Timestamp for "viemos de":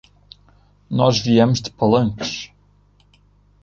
1.19-1.69